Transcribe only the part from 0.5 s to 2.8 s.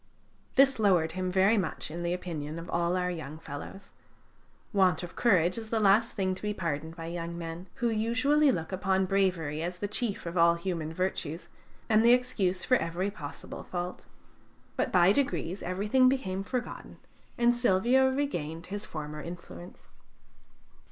This lowered him very much in the opinion of